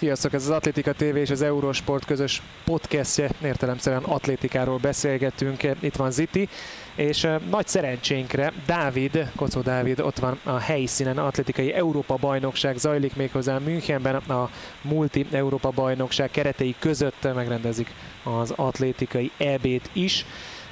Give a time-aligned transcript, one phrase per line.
[0.00, 3.30] Sziasztok, ez az Atlétika TV és az Eurosport közös podcastje.
[3.42, 5.62] Értelemszerűen atlétikáról beszélgetünk.
[5.80, 6.48] Itt van Ziti,
[6.94, 13.58] és nagy szerencsénkre Dávid, Kocó Dávid ott van a helyszínen, atlétikai Európa bajnokság zajlik méghozzá
[13.58, 14.50] Münchenben, a
[14.82, 17.90] multi Európa bajnokság keretei között megrendezik
[18.22, 20.26] az atlétikai EB-t is.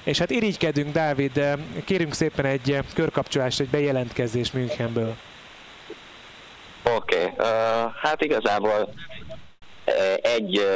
[0.05, 1.41] És hát irigykedünk, Dávid,
[1.85, 5.17] kérünk szépen egy körkapcsolást, egy bejelentkezés Münchenből.
[6.97, 7.33] Oké, okay.
[7.39, 8.89] uh, hát igazából
[10.21, 10.67] egy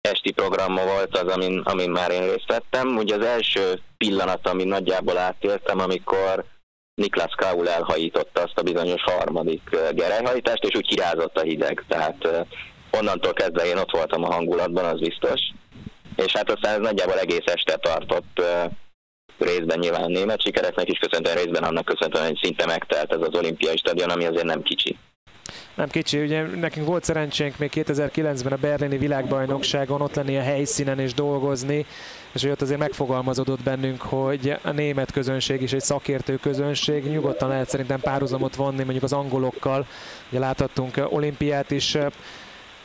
[0.00, 2.96] esti programma volt az, amin, amin már én részt vettem.
[2.96, 6.44] Ugye az első pillanat, ami nagyjából átéltem, amikor
[6.94, 11.84] Niklas Kaul elhajította azt a bizonyos harmadik gerelyhajítást, és úgy kirázott a hideg.
[11.88, 12.46] Tehát
[12.90, 15.40] onnantól kezdve én ott voltam a hangulatban, az biztos.
[16.16, 18.42] És hát aztán ez nagyjából egész este tartott
[19.38, 23.76] részben nyilván német sikereknek is köszönhetően, részben annak köszönhetően, hogy szinte megtelt ez az olimpiai
[23.76, 24.98] stadion, ami azért nem kicsi.
[25.74, 30.98] Nem kicsi, ugye nekünk volt szerencsénk még 2009-ben a berlini világbajnokságon ott lenni a helyszínen
[30.98, 31.86] és dolgozni,
[32.32, 37.48] és hogy ott azért megfogalmazódott bennünk, hogy a német közönség is egy szakértő közönség, nyugodtan
[37.48, 39.86] lehet szerintem párhuzamot vonni mondjuk az angolokkal,
[40.28, 41.96] ugye láthattunk olimpiát is,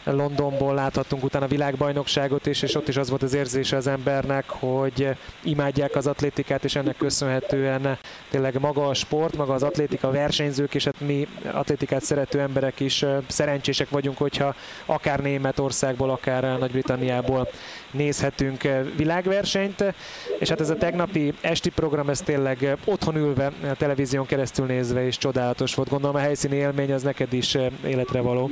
[0.03, 5.09] Londonból láthattunk utána világbajnokságot is, és ott is az volt az érzése az embernek, hogy
[5.43, 7.97] imádják az atlétikát, és ennek köszönhetően
[8.29, 13.05] tényleg maga a sport, maga az atlétika versenyzők, és hát mi atlétikát szerető emberek is
[13.27, 17.49] szerencsések vagyunk, hogyha akár Németországból, akár Nagy-Britanniából
[17.91, 18.61] nézhetünk
[18.97, 19.83] világversenyt,
[20.39, 25.05] és hát ez a tegnapi esti program, ez tényleg otthon ülve, a televízión keresztül nézve
[25.05, 25.89] is csodálatos volt.
[25.89, 28.51] Gondolom a helyszíni élmény az neked is életre való.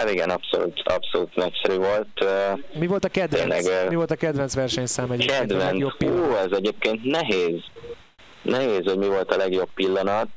[0.00, 2.24] Hát igen, abszolút, abszolút nagyszerű volt.
[2.72, 5.38] Mi volt a kedvenc, Tényleg, mi volt a kedvenc versenyszám egyébként?
[5.38, 7.60] Kedvenc, hú, ez egyébként nehéz.
[8.42, 10.28] Nehéz, hogy mi volt a legjobb pillanat.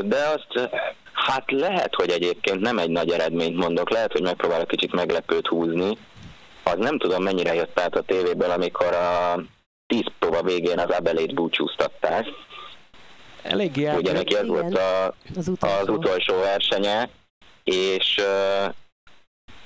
[0.00, 0.70] De azt,
[1.12, 5.96] hát lehet, hogy egyébként nem egy nagy eredményt mondok, lehet, hogy megpróbálok kicsit meglepőt húzni.
[6.62, 9.40] Az nem tudom, mennyire jött át a tévéből, amikor a
[9.86, 12.26] tíz próba végén az Abelét búcsúztatták
[13.42, 13.98] Eléggé át.
[13.98, 15.76] Ugye neki ez volt a, az, utolsó.
[15.76, 17.08] az utolsó versenye,
[17.64, 18.20] és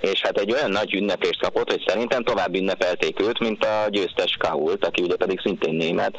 [0.01, 4.37] és hát egy olyan nagy ünnepést kapott, hogy szerintem tovább ünnepelték őt, mint a győztes
[4.39, 6.17] Kahult, aki ugye pedig szintén német.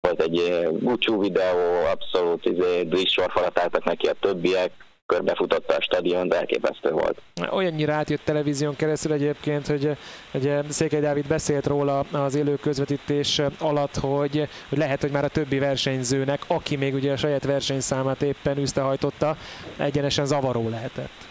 [0.00, 4.70] Volt egy búcsú videó, abszolút izé, sorfalat álltak neki a többiek,
[5.06, 7.20] körbefutotta a stadion, de elképesztő volt.
[7.50, 9.96] Olyannyira átjött televízión keresztül egyébként, hogy,
[10.30, 15.28] hogy Székely Dávid beszélt róla az élő közvetítés alatt, hogy, hogy lehet, hogy már a
[15.28, 19.36] többi versenyzőnek, aki még ugye a saját versenyszámát éppen üztehajtotta,
[19.76, 21.24] egyenesen zavaró lehetett.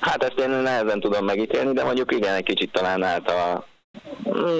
[0.00, 3.66] Hát ezt én nehezen tudom megítélni, de mondjuk igen, egy kicsit talán állt a...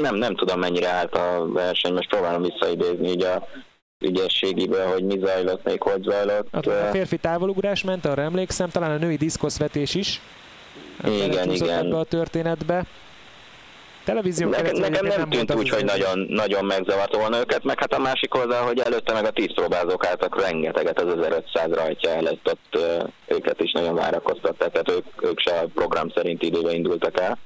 [0.01, 3.49] Nem, nem tudom mennyire állt a verseny, most próbálom visszaidézni így a
[4.05, 6.47] ügyességéből, hogy mi zajlott, még hogy zajlott.
[6.53, 10.21] Hát a férfi távolugrás ment, arra emlékszem, talán a női diszkoszvetés is.
[11.05, 11.87] Igen, igen.
[11.87, 12.87] Ebbe a történetbe.
[14.05, 17.93] Televízió nekem, nekem nem, nem tűnt úgy, hogy nagyon, nagyon megzavarta volna őket, meg hát
[17.93, 22.51] a másik oldal, hogy előtte meg a tíz próbázók álltak rengeteget az 1500 rajtja előtt,
[22.51, 22.79] ott
[23.27, 27.39] őket is nagyon várakoztatták, tehát ők, ők se a program szerint időben indultak el.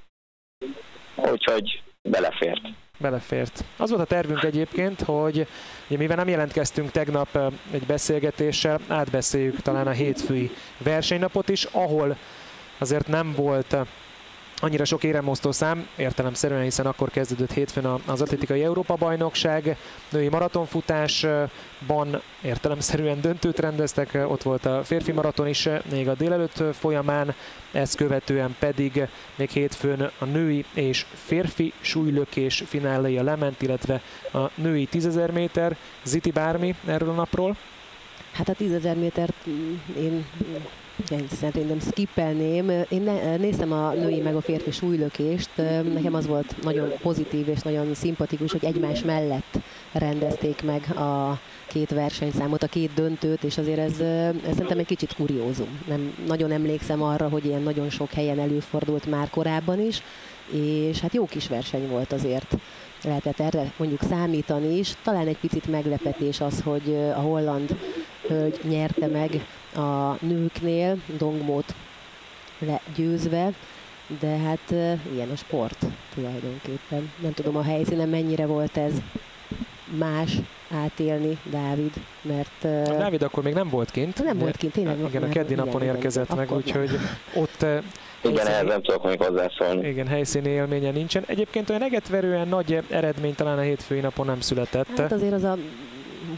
[1.16, 2.60] Úgyhogy belefért
[2.98, 3.64] belefért.
[3.76, 5.46] Az volt a tervünk egyébként, hogy
[5.88, 12.16] ugye, mivel nem jelentkeztünk tegnap egy beszélgetéssel, átbeszéljük talán a hétfői versenynapot is, ahol
[12.78, 13.76] azért nem volt
[14.60, 19.76] annyira sok éremosztó szám, értelemszerűen, hiszen akkor kezdődött hétfőn az atlétikai Európa-bajnokság,
[20.10, 27.34] női maratonfutásban értelemszerűen döntőt rendeztek, ott volt a férfi maraton is még a délelőtt folyamán,
[27.72, 34.02] ezt követően pedig még hétfőn a női és férfi súlylökés fináléja lement, illetve
[34.32, 35.76] a női 10.000 méter.
[36.04, 37.56] Ziti bármi erről a napról?
[38.32, 39.46] Hát a 10.000 métert
[39.96, 40.26] én
[41.10, 42.70] én szerintem skippelném.
[42.88, 45.50] Én ne, néztem a női meg a férfi súlylökést,
[45.94, 49.58] nekem az volt nagyon pozitív és nagyon szimpatikus, hogy egymás mellett
[49.92, 55.14] rendezték meg a két versenyszámot, a két döntőt, és azért ez, ez szerintem egy kicsit
[55.14, 55.78] kuriózum.
[55.88, 60.02] Nem, nagyon emlékszem arra, hogy ilyen nagyon sok helyen előfordult már korábban is,
[60.52, 62.56] és hát jó kis verseny volt azért
[63.04, 64.94] lehetett erre mondjuk számítani is.
[65.02, 67.76] Talán egy picit meglepetés az, hogy a holland
[68.28, 71.74] hölgy nyerte meg a nőknél, Dongmót
[72.58, 73.52] legyőzve,
[74.20, 74.70] de hát
[75.12, 77.12] ilyen a sport tulajdonképpen.
[77.22, 78.92] Nem tudom a helyszínen mennyire volt ez
[79.98, 80.36] más
[80.70, 81.92] átélni Dávid,
[82.22, 82.88] mert...
[82.88, 84.24] A Dávid akkor még nem volt kint.
[84.24, 84.98] Nem volt kint, tényleg.
[85.08, 86.90] Igen, a keddi napon igen, érkezett igen, meg, úgyhogy
[87.34, 87.66] ott...
[88.22, 89.88] Igen, ehhez nem tudok még hozzászólni.
[89.88, 91.24] Igen, helyszíni élménye nincsen.
[91.26, 94.98] Egyébként olyan egetverően nagy eredmény talán a hétfői napon nem született.
[94.98, 95.56] Hát azért az a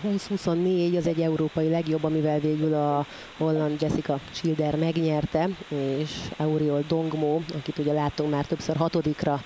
[0.00, 3.06] 2024 az egy európai legjobb, amivel végül a
[3.37, 9.41] holland Jessica Schilder megnyerte, és Auriol Dongmo, akit ugye láttunk már többször hatodikra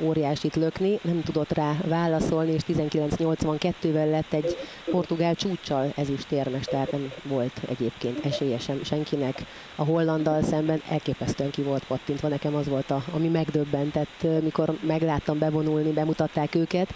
[0.00, 4.56] óriásit lökni, nem tudott rá válaszolni, és 1982-vel lett egy
[4.90, 9.44] portugál csúcsal ezüstérmes, tehát nem volt egyébként esélye senkinek.
[9.76, 15.38] A hollandal szemben elképesztően ki volt pattintva, nekem az volt, a, ami megdöbbentett, mikor megláttam
[15.38, 16.94] bevonulni, bemutatták őket.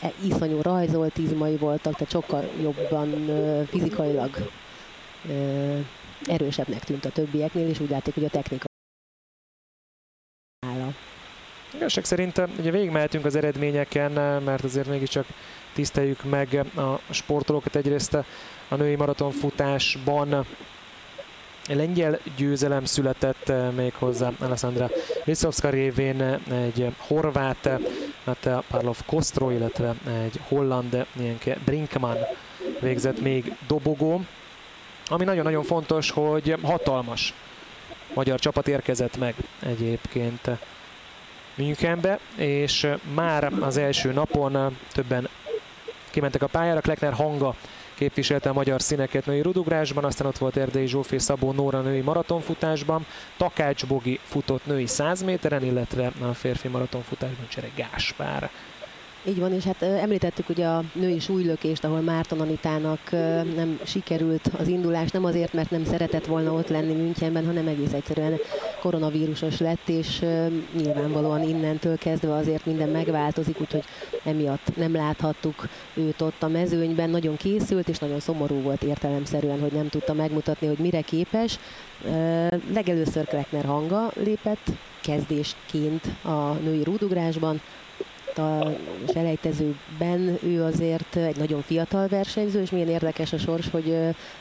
[0.00, 3.10] E, iszonyú rajzolt izmai voltak, tehát sokkal jobban
[3.66, 4.50] fizikailag
[6.24, 8.69] erősebbnek tűnt a többieknél, és úgy látték, hogy a technika
[11.74, 15.26] Igazság szerint eh, ugye végigmehetünk az eredményeken, eh, mert azért mégiscsak
[15.72, 17.76] tiszteljük meg a sportolókat.
[17.76, 18.14] Egyrészt
[18.68, 20.46] a női maratonfutásban
[21.68, 24.90] lengyel győzelem született eh, még hozzá Alessandra
[25.24, 27.70] Liszowska révén egy horvát,
[28.24, 29.94] hát Parlov Kostro, illetve
[30.24, 32.16] egy holland ilyenke Brinkman
[32.80, 34.24] végzett még dobogó.
[35.06, 37.34] Ami nagyon-nagyon fontos, hogy hatalmas
[38.14, 40.50] magyar csapat érkezett meg egyébként
[41.54, 45.28] Münchenbe, és már az első napon többen
[46.10, 46.80] kimentek a pályára.
[46.80, 47.54] Klekner hanga
[47.94, 53.06] képviselte a magyar színeket női rudugrásban, aztán ott volt Erdei Zsófé Szabó Nóra női maratonfutásban,
[53.36, 58.50] Takács Bogi futott női 100 méteren, illetve a férfi maratonfutásban Csere Gáspár
[59.24, 63.10] így van, és hát említettük ugye a női súlylökést, ahol Márton Anitának
[63.54, 67.92] nem sikerült az indulás, nem azért, mert nem szeretett volna ott lenni Münchenben, hanem egész
[67.92, 68.38] egyszerűen
[68.80, 70.24] koronavírusos lett, és
[70.76, 73.84] nyilvánvalóan innentől kezdve azért minden megváltozik, úgyhogy
[74.24, 77.10] emiatt nem láthattuk őt ott a mezőnyben.
[77.10, 81.58] Nagyon készült, és nagyon szomorú volt értelemszerűen, hogy nem tudta megmutatni, hogy mire képes.
[82.72, 84.66] Legelőször Kleckner hanga lépett
[85.02, 87.60] kezdésként a női rúdugrásban,
[88.38, 88.72] a
[89.12, 93.94] selejtezőben ő azért egy nagyon fiatal versenyző, és milyen érdekes a sors, hogy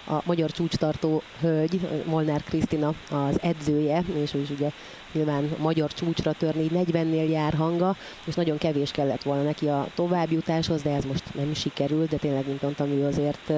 [0.08, 4.70] a magyar csúcstartó hölgy, Molnár Krisztina az edzője, és ő is ugye
[5.14, 7.96] nyilván magyar csúcsra törni, 40-nél jár hanga,
[8.26, 12.48] és nagyon kevés kellett volna neki a továbbjutáshoz, de ez most nem sikerült, de tényleg,
[12.48, 13.52] mint mondtam, ő azért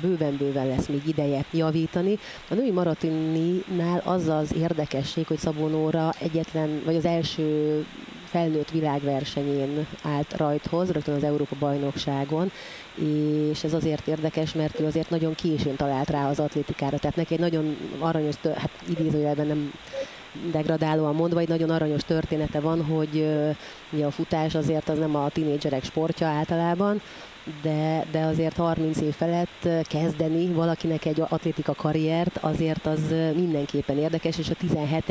[0.00, 2.18] bőven-bőven lesz még ideje javítani.
[2.50, 7.84] A női maratoninál az az érdekesség, hogy Szabó Nóra egyetlen, vagy az első
[8.28, 12.50] felnőtt világversenyén állt rajthoz, rögtön az Európa bajnokságon,
[13.50, 17.34] és ez azért érdekes, mert ő azért nagyon későn talált rá az atlétikára, tehát neki
[17.34, 19.72] egy nagyon aranyos, hát idézőjelben nem
[20.52, 23.26] degradálóan mondva, egy nagyon aranyos története van, hogy
[23.92, 27.00] ugye a futás azért az nem a tinédzserek sportja általában,
[27.62, 33.00] de, de azért 30 év felett kezdeni valakinek egy atlétika karriert, azért az
[33.34, 35.04] mindenképpen érdekes, és a 17.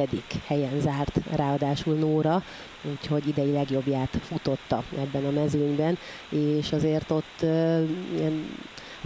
[0.46, 2.44] helyen zárt ráadásul Nóra,
[2.92, 5.98] úgyhogy idei legjobbját futotta ebben a mezőnyben,
[6.30, 7.42] és azért ott
[8.16, 8.46] ilyen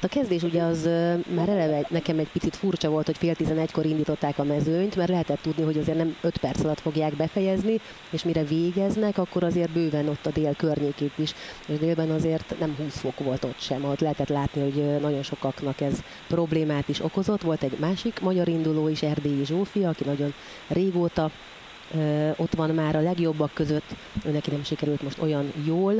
[0.03, 0.89] a kezdés ugye az
[1.36, 5.42] már eleve nekem egy picit furcsa volt, hogy fél tizenegykor indították a mezőnyt, mert lehetett
[5.42, 10.07] tudni, hogy azért nem 5 perc alatt fogják befejezni, és mire végeznek, akkor azért bőven
[10.07, 11.33] ott a dél környékét is,
[11.68, 15.81] és délben azért nem 20 fok volt ott sem, ott lehetett látni, hogy nagyon sokaknak
[15.81, 17.42] ez problémát is okozott.
[17.42, 20.33] Volt egy másik magyar induló is, Erdélyi Zsófia, aki nagyon
[20.68, 21.31] régóta
[22.35, 23.95] ott van már a legjobbak között,
[24.31, 25.93] neki nem sikerült most olyan jól,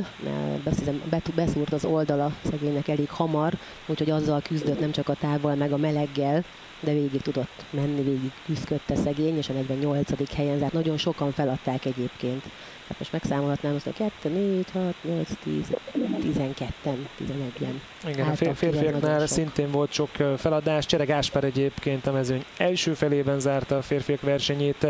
[0.64, 1.02] beszélem,
[1.34, 3.52] beszúrt az oldala szegénynek elég hamar,
[3.86, 6.44] úgyhogy azzal küzdött nem csak a távol, meg a meleggel,
[6.80, 10.34] de végig tudott menni, végig küzdötte szegény, és a 48.
[10.34, 10.72] helyen zárt.
[10.72, 12.42] Nagyon sokan feladták egyébként.
[12.88, 15.54] Hát most megszámolhatnám azt, hogy 2, 4, 6, 8, 10,
[16.22, 18.08] 12-en, 11-en.
[18.08, 20.86] Igen, a férfiaknál szintén volt sok feladás.
[20.86, 24.86] Csere Gáspár egyébként a mezőny első felében zárta a férfiak versenyét.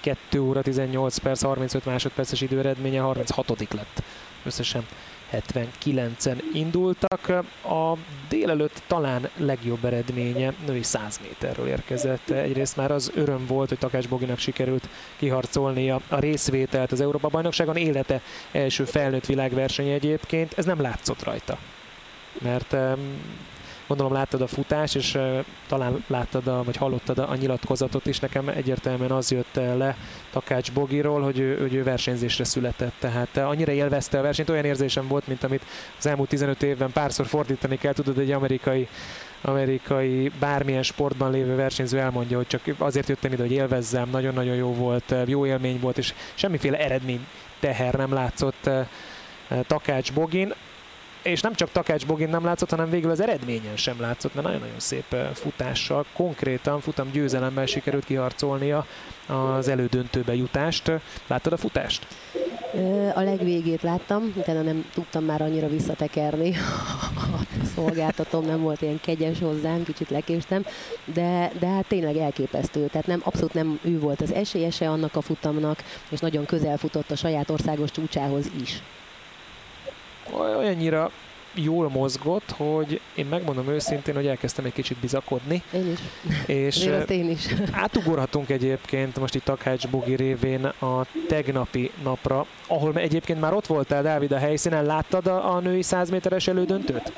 [0.00, 4.02] 2 óra 18 perc, 35 másodperces időeredménye, 36 lett
[4.44, 4.86] összesen
[5.32, 7.28] 79-en indultak.
[7.64, 7.96] A
[8.28, 12.30] délelőtt talán legjobb eredménye női 100 méterről érkezett.
[12.30, 17.76] Egyrészt már az öröm volt, hogy Takács Boginak sikerült kiharcolni a, részvételt az Európa bajnokságon,
[17.76, 18.20] élete
[18.52, 20.52] első felnőtt világverseny egyébként.
[20.56, 21.58] Ez nem látszott rajta.
[22.40, 22.76] Mert
[23.88, 25.18] Gondolom láttad a futást, és
[25.66, 28.20] talán láttad, a, vagy hallottad a, a nyilatkozatot is.
[28.20, 29.96] Nekem egyértelműen az jött le
[30.30, 32.94] Takács Bogiról, hogy ő, hogy ő versenyzésre született.
[32.98, 35.62] Tehát annyira élvezte a versenyt, olyan érzésem volt, mint amit
[35.98, 37.92] az elmúlt 15 évben párszor fordítani kell.
[37.92, 38.88] Tudod, egy amerikai
[39.40, 44.74] amerikai bármilyen sportban lévő versenyző elmondja, hogy csak azért jöttem ide, hogy élvezzem, nagyon-nagyon jó
[44.74, 47.26] volt, jó élmény volt, és semmiféle eredmény
[47.60, 48.70] teher nem látszott
[49.66, 50.54] Takács Bogin
[51.22, 54.80] és nem csak Takács Bogin nem látszott, hanem végül az eredményen sem látszott, mert nagyon-nagyon
[54.80, 58.86] szép futással, konkrétan futam győzelemmel sikerült kiharcolnia
[59.26, 60.92] az elődöntőbe jutást.
[61.26, 62.06] Láttad a futást?
[63.14, 66.54] A legvégét láttam, utána nem tudtam már annyira visszatekerni.
[67.62, 70.64] A szolgáltatom nem volt ilyen kegyes hozzám, kicsit lekéstem,
[71.04, 72.86] de, de hát tényleg elképesztő.
[72.86, 77.10] Tehát nem, abszolút nem ő volt az esélyese annak a futamnak, és nagyon közel futott
[77.10, 78.82] a saját országos csúcsához is.
[80.32, 81.10] Olyannyira
[81.54, 85.62] jól mozgott, hogy én megmondom őszintén, hogy elkezdtem egy kicsit bizakodni.
[85.72, 85.98] Én is.
[86.46, 87.46] És én is.
[87.72, 94.02] átugorhatunk egyébként most itt Takács Bogi révén a tegnapi napra, ahol egyébként már ott voltál,
[94.02, 94.84] Dávid, a helyszínen.
[94.84, 97.12] Láttad a, a női 100 méteres elődöntőt?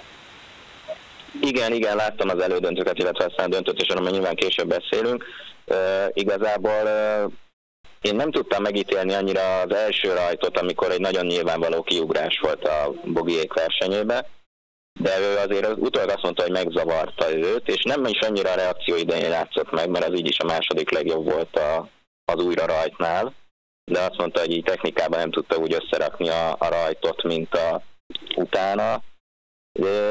[1.41, 5.25] Igen, igen, láttam az elődöntőket, illetve aztán döntőt, és arról nyilván később beszélünk.
[5.67, 5.77] Uh,
[6.13, 7.33] igazából uh,
[8.01, 12.93] én nem tudtam megítélni annyira az első rajtot, amikor egy nagyon nyilvánvaló kiugrás volt a
[13.05, 14.29] Bogiék versenyébe,
[15.01, 18.55] de ő azért az utólag azt mondta, hogy megzavarta őt, és nem is annyira a
[18.55, 21.89] reakció idején játszott meg, mert az így is a második legjobb volt a,
[22.25, 23.35] az újra rajtnál,
[23.91, 27.83] de azt mondta, hogy így technikában nem tudta úgy összerakni a, a rajtot, mint a
[28.35, 29.03] utána,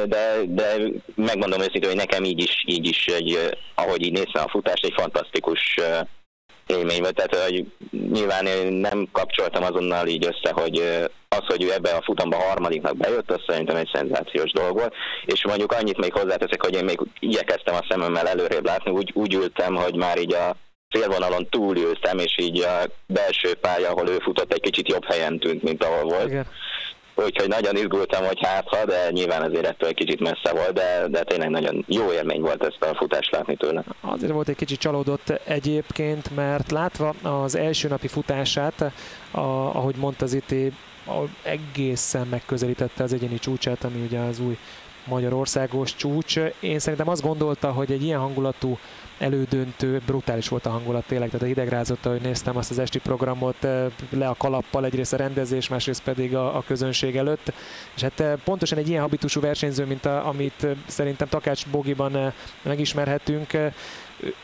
[0.06, 0.76] de, de
[1.16, 4.94] megmondom őszintén, hogy nekem így is, így is egy, ahogy így néztem a futást, egy
[4.98, 5.80] fantasztikus
[6.78, 7.66] élmény volt, tehát hogy
[8.12, 10.78] nyilván én nem kapcsoltam azonnal így össze, hogy
[11.30, 14.94] az, hogy ő ebbe a futamba harmadiknak bejött, az szerintem egy szenzációs dolog volt,
[15.26, 19.34] és mondjuk annyit még hozzáteszek, hogy én még igyekeztem a szememmel előrébb látni, úgy, úgy
[19.34, 20.56] ültem, hogy már így a
[20.90, 25.64] célvonalon túlültem, és így a belső pálya, ahol ő futott, egy kicsit jobb helyen tűnt,
[25.64, 26.30] mint ahol volt.
[26.30, 26.46] Igen
[27.24, 31.24] úgyhogy nagyon izgultam, hogy hátha, de nyilván azért ettől egy kicsit messze volt, de, de
[31.24, 33.84] tényleg nagyon jó élmény volt ezt a futást látni tőle.
[34.02, 38.82] Azért volt egy kicsit csalódott egyébként, mert látva az első napi futását,
[39.32, 40.74] a, ahogy mondta Ziti,
[41.42, 44.58] egészen megközelítette az egyéni csúcsát, ami ugye az új
[45.06, 46.38] Magyarországos csúcs.
[46.60, 48.78] Én szerintem azt gondolta, hogy egy ilyen hangulatú
[49.20, 53.86] elődöntő, brutális volt a hangulat tényleg, tehát hidegrázott, hogy néztem azt az esti programot eh,
[54.10, 57.54] le a kalappal, egyrészt a rendezés, másrészt pedig a, a közönség előtt,
[57.96, 62.34] és hát eh, pontosan egy ilyen habitusú versenyző, mint a, amit eh, szerintem Takács Bogiban
[62.62, 63.52] megismerhetünk,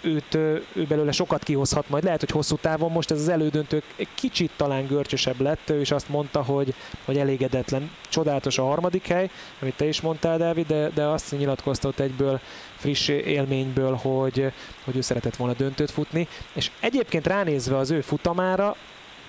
[0.02, 2.04] őt, ő belőle sokat kihozhat majd.
[2.04, 3.82] Lehet, hogy hosszú távon most ez az elődöntő
[4.16, 6.74] kicsit talán görcsösebb lett, is azt mondta, hogy,
[7.06, 7.92] hogy elégedetlen.
[8.10, 9.30] Csodálatos a harmadik hely,
[9.62, 12.40] amit te is mondtál, Dávid, de, de azt nyilatkozta ott egyből
[12.76, 14.52] friss élményből, hogy,
[14.84, 16.28] hogy ő szeretett volna döntőt futni.
[16.54, 18.76] És egyébként ránézve az ő futamára,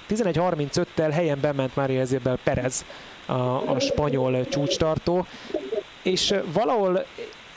[0.08, 2.84] 11.35-tel helyen bement Mária Ezébel Perez,
[3.26, 3.32] a,
[3.70, 5.26] a spanyol csúcstartó,
[6.02, 7.04] és valahol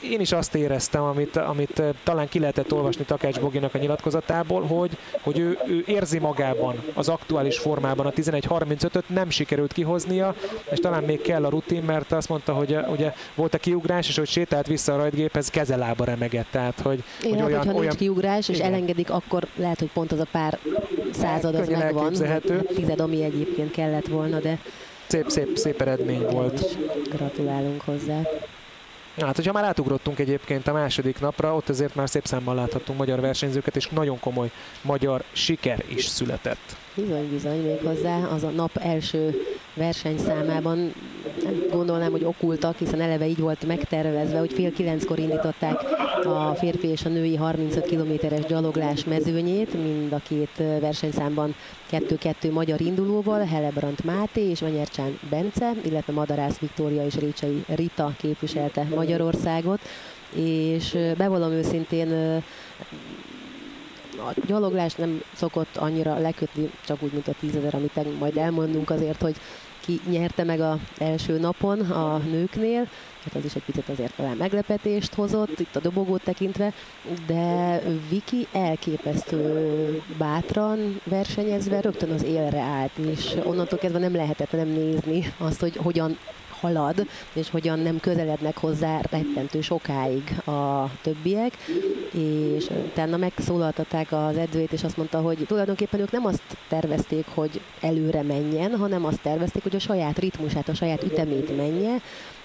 [0.02, 4.62] én is azt éreztem, amit, amit eh, talán ki lehetett olvasni Takács Boginak a nyilatkozatából,
[4.62, 10.34] hogy, hogy ő, ő érzi magában az aktuális formában a 11.35-öt, nem sikerült kihoznia,
[10.70, 14.08] és talán még kell a rutin, mert azt mondta, hogy eh, ugye volt a kiugrás,
[14.08, 16.46] és hogy sétált vissza a rajtgéphez, kezelába remegett.
[16.50, 18.72] Tehát, hogy, Én hogy olyan, olyan, nincs kiugrás, és igen.
[18.72, 20.58] elengedik, akkor lehet, hogy pont az a pár
[21.12, 22.12] század az megvan.
[22.74, 24.58] Tized, ami egyébként kellett volna, de
[25.06, 26.78] szép, szép, szép eredmény volt.
[27.10, 28.20] Gratulálunk hozzá.
[29.26, 33.20] Hát, hogyha már átugrottunk egyébként a második napra, ott azért már szép számmal láthattunk magyar
[33.20, 34.50] versenyzőket, és nagyon komoly
[34.82, 36.76] magyar siker is született.
[36.94, 40.94] Bizony, bizony, még hozzá az a nap első versenyszámában
[41.70, 45.82] gondolnám, hogy okultak, hiszen eleve így volt megtervezve, hogy fél kilenckor indították
[46.24, 51.54] a férfi és a női 35 kilométeres gyaloglás mezőnyét, mind a két versenyszámban
[51.90, 58.86] 2-2 magyar indulóval, Helebrandt Máté és Menyercsán Bence, illetve Madarász Viktória és Récsei Rita képviselte
[58.94, 59.80] Magyarországot,
[60.34, 62.40] és bevallom őszintén
[64.18, 69.22] a gyaloglás nem szokott annyira lekötni, csak úgy, mint a tízezer, amit majd elmondunk azért,
[69.22, 69.36] hogy
[69.90, 72.88] ki nyerte meg az első napon a nőknél,
[73.24, 76.72] hát az is egy picit azért talán meglepetést hozott, itt a dobogót tekintve,
[77.26, 77.78] de
[78.08, 85.32] Viki elképesztő bátran versenyezve rögtön az élre állt, és onnantól kezdve nem lehetett nem nézni
[85.38, 86.18] azt, hogy hogyan
[86.60, 91.52] halad, és hogyan nem közelednek hozzá rettentő sokáig a többiek,
[92.12, 97.60] és utána megszólaltatták az edzőjét, és azt mondta, hogy tulajdonképpen ők nem azt tervezték, hogy
[97.80, 102.00] előre menjen, hanem azt tervezték, hogy a saját ritmusát, a saját ütemét menje,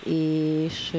[0.05, 0.95] és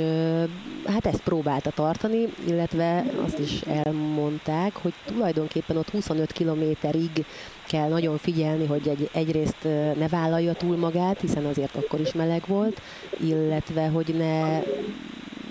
[0.86, 7.24] hát ezt próbálta tartani, illetve azt is elmondták, hogy tulajdonképpen ott 25 kilométerig
[7.66, 9.64] kell nagyon figyelni, hogy egy, egyrészt
[9.98, 12.80] ne vállalja túl magát, hiszen azért akkor is meleg volt,
[13.20, 14.60] illetve hogy ne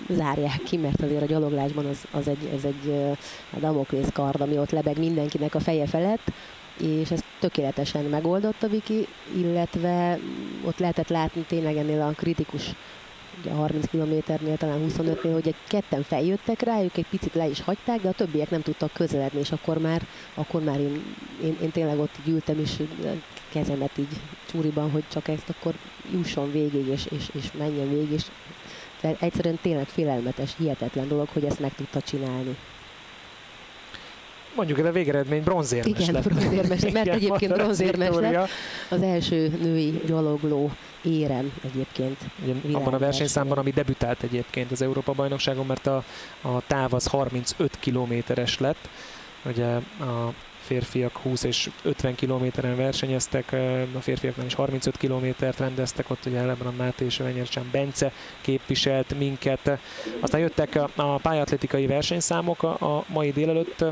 [0.08, 2.92] zárják ki, mert azért a gyaloglásban az, az egy, ez egy
[3.56, 6.32] a Damoklész kard, ami ott lebeg mindenkinek a feje felett,
[6.80, 10.18] és ezt tökéletesen megoldotta Viki, illetve
[10.64, 12.74] ott lehetett látni tényleg ennél a kritikus
[13.38, 18.00] ugye 30 kilométernél, talán 25-nél, hogy egy ketten feljöttek rájuk, egy picit le is hagyták,
[18.00, 21.02] de a többiek nem tudtak közeledni, és akkor már, akkor már én,
[21.42, 22.82] én, én tényleg ott ültem, és
[23.52, 25.74] kezemet így csúriban, hogy csak ezt akkor
[26.12, 28.24] jusson végig, és, és, és menjen végig, és
[29.18, 32.56] egyszerűen tényleg félelmetes, hihetetlen dolog, hogy ezt meg tudta csinálni
[34.56, 36.32] mondjuk el a végeredmény bronzérmes Igen, lett.
[36.32, 38.48] bronzérmes, mert egyébként bronzérmes lett.
[38.88, 40.70] Az első női gyalogló
[41.02, 42.16] érem egyébként.
[42.42, 46.04] Ugye, abban a versenyszámban, ami debütált egyébként az Európa-bajnokságon, mert a,
[46.40, 48.88] a táv az 35 kilométeres lett.
[49.44, 49.66] Ugye
[50.00, 50.32] a
[50.66, 53.52] férfiak 20 és 50 kilométeren versenyeztek,
[53.96, 59.78] a férfiaknál is 35 kilométert rendeztek, ott ugye a Máté és Venyercsán Bence képviselt minket.
[60.20, 63.84] Aztán jöttek a pályatletikai versenyszámok a mai délelőtt,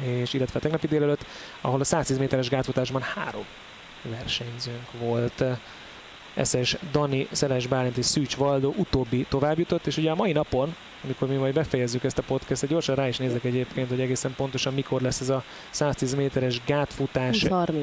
[0.00, 1.24] és illetve tegnapi délelőtt,
[1.60, 3.44] ahol a 110 méteres gátfutásban három
[4.02, 5.44] versenyzőnk volt.
[6.38, 11.28] Eszes Dani, Szeles Bálint és Szűcs Valdó utóbbi továbbjutott, és ugye a mai napon amikor
[11.28, 15.00] mi majd befejezzük ezt a podcastet, gyorsan rá is nézek egyébként, hogy egészen pontosan mikor
[15.00, 17.44] lesz ez a 110 méteres gátfutás.
[17.48, 17.74] 20-30.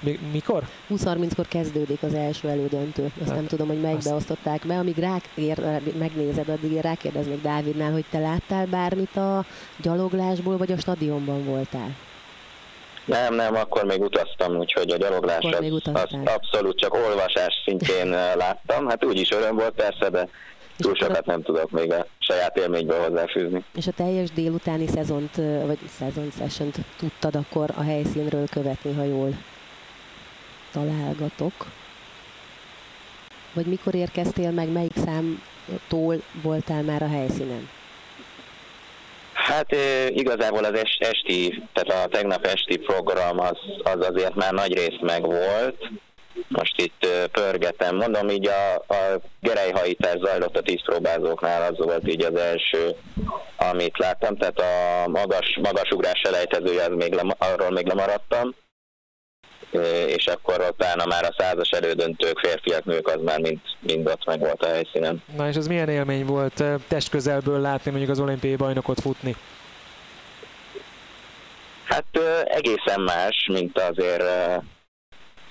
[0.00, 0.68] Mi, mikor?
[0.90, 3.12] 20-30-kor kezdődik az első elődöntő.
[3.20, 4.16] Azt hát, nem tudom, hogy melyikbe azt...
[4.16, 4.78] osztották be.
[4.78, 9.44] Amíg rá, ér, megnézed, addig rákérdeznék Dávidnál, hogy te láttál bármit a
[9.76, 11.96] gyaloglásból, vagy a stadionban voltál?
[13.04, 18.88] Nem, nem, akkor még utaztam, úgyhogy a gyaloglás az, az abszolút csak olvasás szintjén láttam.
[18.88, 20.28] Hát úgyis öröm volt persze, de
[20.76, 23.64] túl sokat nem tudok még a saját élményből hozzáfűzni.
[23.76, 29.30] És a teljes délutáni szezont, vagy szezon session tudtad akkor a helyszínről követni, ha jól
[30.72, 31.52] találgatok?
[33.52, 37.68] Vagy mikor érkeztél meg, melyik számtól voltál már a helyszínen?
[39.44, 39.76] Hát
[40.08, 45.90] igazából az esti, tehát a tegnap esti program az, az azért már nagy rész megvolt,
[46.48, 47.96] most itt pörgetem.
[47.96, 52.96] Mondom, így a, a gerejhajítás zajlott a tízpróbázóknál, az volt így az első,
[53.56, 58.54] amit láttam, tehát a magas, magasugrás elejtezője, az még le, arról még lemaradtam,
[60.06, 64.38] és akkor utána már a százas elődöntők, férfiak, nők, az már mind, mind ott meg
[64.38, 65.22] volt a helyszínen.
[65.36, 69.36] Na és ez milyen élmény volt testközelből látni mondjuk az olimpiai bajnokot futni?
[71.84, 74.24] Hát egészen más, mint azért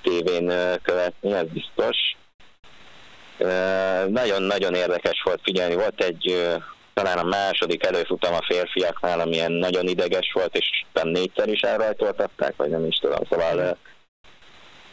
[0.02, 1.98] tévén követni, ez biztos.
[4.08, 5.76] Nagyon-nagyon érdekes volt figyelni.
[5.76, 6.50] Volt egy
[6.93, 12.54] talán a második előfutam a férfiaknál, amilyen nagyon ideges volt, és talán négyszer is elrajtoltatták,
[12.58, 13.78] vagy nem is tudom, szóval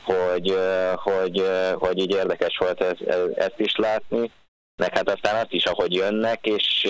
[0.05, 0.59] hogy,
[0.95, 4.31] hogy, hogy így érdekes volt ez, ezt is látni,
[4.77, 6.89] meg hát aztán azt is, ahogy jönnek, és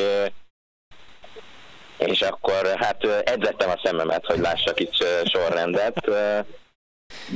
[1.97, 4.95] és akkor hát edzettem a szememet, hogy lássak itt
[5.25, 6.11] sorrendet,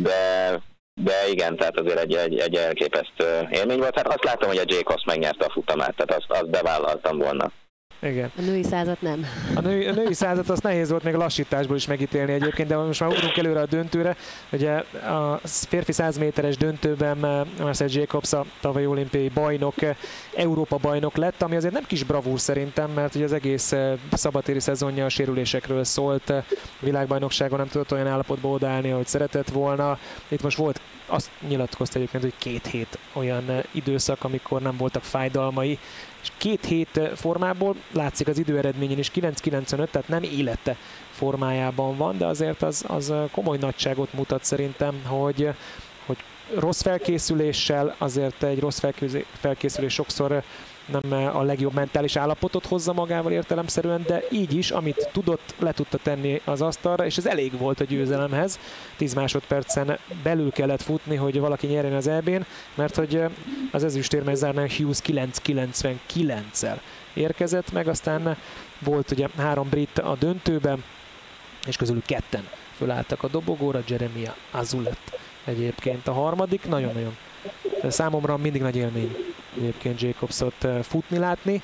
[0.03, 0.61] de
[1.03, 3.97] de igen, tehát azért egy, egy, egy elképesztő élmény volt.
[3.97, 7.53] Hát azt látom, hogy a Jacobs megnyerte a futamát, tehát azt, azt bevállaltam volna.
[8.03, 8.31] Igen.
[8.37, 9.27] A női százat nem.
[9.55, 12.77] A, női, a női százat azt nehéz volt még a lassításból is megítélni egyébként, de
[12.77, 14.17] most már ugrunk előre a döntőre.
[14.53, 14.73] Ugye
[15.07, 19.97] a férfi 100 méteres döntőben eh, Marcel Jacobs a tavalyi olimpiai bajnok, eh,
[20.37, 24.61] Európa bajnok lett, ami azért nem kis bravúr szerintem, mert ugye az egész eh, szabatéri
[24.61, 26.33] szezonja a sérülésekről szólt,
[26.81, 29.99] világbajnokságon nem tudott olyan állapotba odállni, ahogy szeretett volna.
[30.29, 30.81] Itt most volt
[31.15, 35.79] azt nyilatkozta egyébként, hogy két hét olyan időszak, amikor nem voltak fájdalmai,
[36.23, 40.77] és két hét formából látszik az időeredményén is 9.95, tehát nem élete
[41.11, 45.49] formájában van, de azért az, az komoly nagyságot mutat szerintem, hogy,
[46.07, 46.17] hogy
[46.55, 48.83] rossz felkészüléssel, azért egy rossz
[49.33, 50.43] felkészülés sokszor
[50.87, 55.99] nem a legjobb mentális állapotot hozza magával értelemszerűen, de így is, amit tudott, le tudta
[55.99, 58.59] tenni az asztalra, és ez elég volt a győzelemhez.
[58.97, 62.45] 10 másodpercen belül kellett futni, hogy valaki nyerjen az EB-n,
[62.75, 63.23] mert hogy
[63.71, 66.79] az ezüstérmes zárnál Hughes 9.99-el
[67.15, 68.37] érkezett, meg aztán
[68.79, 70.85] volt ugye három brit a döntőben,
[71.67, 77.17] és közülük ketten fölálltak a dobogóra, Jeremia Azulet egyébként a harmadik, nagyon-nagyon
[77.89, 79.17] számomra mindig nagy élmény
[79.57, 81.63] egyébként Jacobsot futni látni,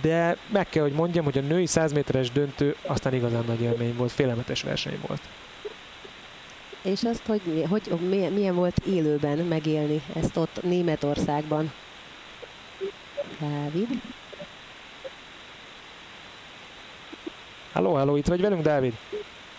[0.00, 3.96] de meg kell, hogy mondjam, hogy a női 100 méteres döntő aztán igazán nagy élmény
[3.96, 5.20] volt, félelmetes verseny volt.
[6.82, 11.72] És azt, hogy, hogy milyen, milyen volt élőben megélni ezt ott Németországban?
[13.40, 13.88] Dávid?
[17.72, 18.94] Halló, halló, itt vagy velünk, Dávid?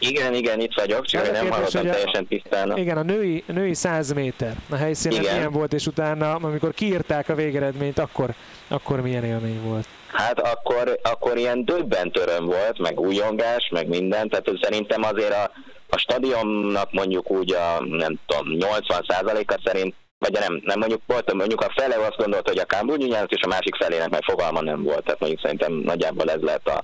[0.10, 2.78] Igen, igen, itt vagyok, csak nem hallottam teljesen tisztán.
[2.78, 5.36] Igen, a női, női 100 méter a helyszínen igen.
[5.36, 8.34] milyen volt, és utána, amikor kiírták a végeredményt, akkor,
[8.68, 9.88] akkor milyen élmény volt?
[10.08, 15.52] Hát akkor, akkor ilyen döbbent öröm volt, meg újongás, meg minden, tehát szerintem azért a,
[15.90, 21.62] a stadionnak mondjuk úgy a, nem tudom, 80%-a szerint vagy nem, nem mondjuk volt, mondjuk
[21.62, 24.84] a fele azt gondolta, hogy a Kambúgyi nyert, és a másik felének meg fogalma nem
[24.84, 25.04] volt.
[25.04, 26.84] Tehát mondjuk szerintem nagyjából ez lehet, a,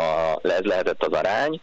[0.00, 1.60] a, ez lehetett az arány.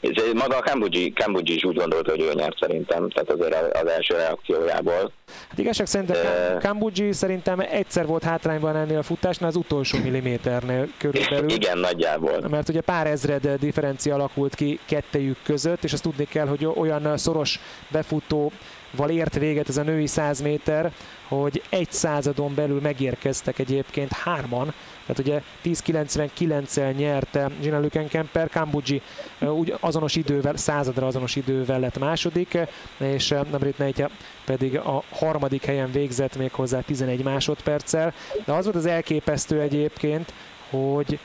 [0.00, 3.88] És maga a Kambuji, Kambuji is úgy gondolta, hogy ő nyert szerintem, tehát azért az
[3.88, 5.12] első reakciójából.
[5.48, 10.88] Hát igazság szerintem uh, Kambuji szerintem egyszer volt hátrányban ennél a futásnál, az utolsó milliméternél
[10.98, 11.50] körülbelül.
[11.50, 12.48] Igen, nagyjából.
[12.48, 17.16] Mert ugye pár ezred differencia alakult ki kettejük között, és azt tudni kell, hogy olyan
[17.16, 18.52] szoros befutó
[18.90, 20.92] val ért véget ez a női 100 méter,
[21.28, 24.72] hogy egy századon belül megérkeztek egyébként hárman,
[25.06, 29.02] tehát ugye 10.99-el nyerte Gina Lükenkemper, Kambuji
[29.40, 32.58] úgy azonos idővel, századra azonos idővel lett második,
[32.98, 34.10] és Namrit Nejtja
[34.44, 40.32] pedig a harmadik helyen végzett még hozzá 11 másodperccel, de az volt az elképesztő egyébként,
[40.70, 41.18] hogy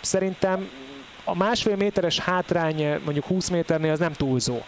[0.00, 0.68] szerintem
[1.24, 4.58] a másfél méteres hátrány mondjuk 20 méternél az nem túlzó,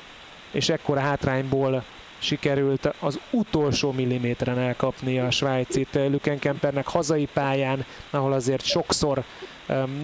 [0.51, 1.85] és ekkora hátrányból
[2.21, 9.25] sikerült az utolsó milliméteren elkapni a svájcit Lükenkempernek hazai pályán, ahol azért sokszor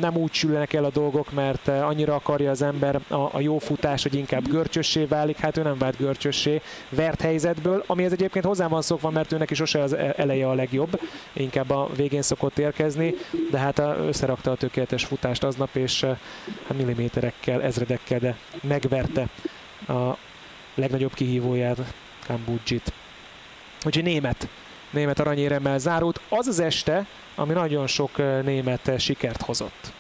[0.01, 4.03] nem úgy sülnek el a dolgok, mert annyira akarja az ember a, a jó futás,
[4.03, 8.69] hogy inkább görcsössé válik, hát ő nem vált görcsössé vert helyzetből, ami ez egyébként hozzá
[8.69, 11.01] van szokva, mert őnek is sose az e-, eleje a legjobb,
[11.33, 13.15] inkább a végén szokott érkezni,
[13.51, 16.05] de hát összerakta a tökéletes futást aznap, és
[16.67, 19.29] hát milliméterekkel, ezredekkel, de megverte
[19.89, 20.17] a
[20.75, 21.79] legnagyobb kihívóját
[22.27, 22.93] Kambudzsit.
[23.85, 24.49] Úgyhogy német,
[24.91, 26.21] német aranyéremmel zárult.
[26.29, 29.93] Az az este, ami nagyon sok német sikert hozott.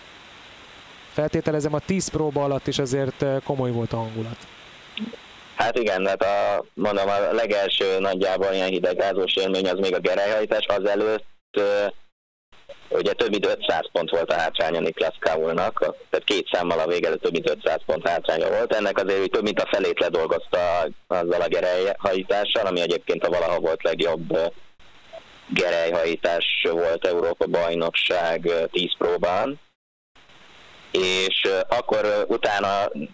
[1.12, 4.46] Feltételezem a 10 próba alatt is azért komoly volt a hangulat.
[5.56, 10.66] Hát igen, hát a, mondom, a legelső nagyjából ilyen hidegrázós élmény az még a gerelyhajtás,
[10.66, 11.60] azelőtt
[12.88, 15.78] ugye több mint 500 pont volt a hátránya Niklas Kaulnak,
[16.10, 18.74] tehát két számmal a vége több mint 500 pont hátránya volt.
[18.74, 23.60] Ennek azért hogy több mint a felét ledolgozta azzal a gerelyhajítással, ami egyébként a valaha
[23.60, 24.38] volt legjobb
[25.48, 29.60] gerelyhajítás volt Európa bajnokság 10 próbán.
[30.90, 32.66] És akkor utána,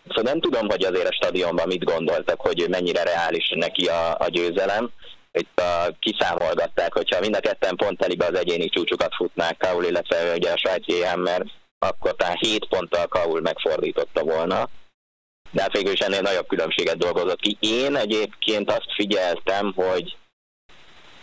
[0.09, 4.29] szóval nem tudom, hogy azért a stadionban mit gondoltak, hogy mennyire reális neki a, a
[4.29, 4.91] győzelem,
[5.33, 10.35] itt a, kiszámolgatták, hogyha mind a ketten pont telibe az egyéni csúcsukat futnák Kaul, illetve
[10.35, 11.47] ugye a svájci Hammer,
[11.79, 14.69] akkor talán 7 ponttal Kaul megfordította volna.
[15.51, 17.57] De hát végül is ennél nagyobb különbséget dolgozott ki.
[17.61, 20.17] Én egyébként azt figyeltem, hogy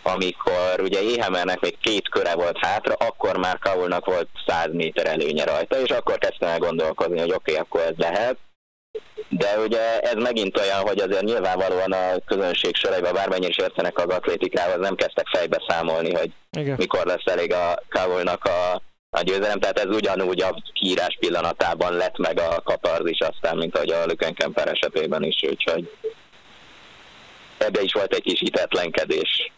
[0.04, 5.43] amikor ugye Éhemernek még két köre volt hátra, akkor már Kaulnak volt 100 méter előnye
[5.43, 8.38] rajta, és akkor kezdtem el gondolkozni, hogy oké, okay, akkor ez lehet
[9.30, 14.16] de ugye ez megint olyan, hogy azért nyilvánvalóan a közönség soraiban bármennyire is értenek az
[14.16, 16.76] atlétikához, nem kezdtek fejbe számolni, hogy Igen.
[16.78, 22.18] mikor lesz elég a Kávolynak a, a győzelem, tehát ez ugyanúgy a kiírás pillanatában lett
[22.18, 25.92] meg a katarzis aztán, mint ahogy a Lükenkemper esetében is, úgyhogy
[27.58, 29.52] ebbe is volt egy kis hitetlenkedés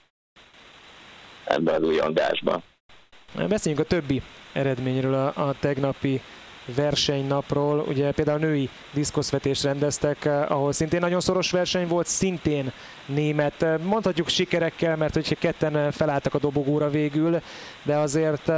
[1.44, 2.62] ebbe az újongásba.
[3.48, 4.22] Beszéljünk a többi
[4.54, 6.22] eredményről a, a tegnapi
[6.76, 7.80] versenynapról.
[7.80, 12.72] Ugye például női diszkoszvetést rendeztek, eh, ahol szintén nagyon szoros verseny volt, szintén
[13.06, 13.62] német.
[13.62, 17.42] Eh, mondhatjuk sikerekkel, mert hogyha ketten eh, felálltak a dobogóra végül,
[17.84, 18.52] de azért